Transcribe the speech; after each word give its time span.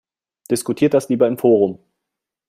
Diskutiert 0.49 0.95
das 0.95 1.09
lieber 1.09 1.27
im 1.27 1.37
Forum! 1.37 1.77